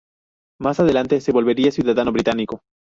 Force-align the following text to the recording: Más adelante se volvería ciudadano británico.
Más 0.59 0.79
adelante 0.79 1.21
se 1.21 1.31
volvería 1.31 1.71
ciudadano 1.71 2.11
británico. 2.11 2.63